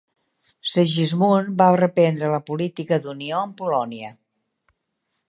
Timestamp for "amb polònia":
3.43-4.11